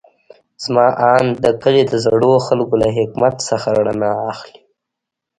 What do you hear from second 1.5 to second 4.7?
کلي د زړو خلکو له حکمت څخه رڼا اخلي.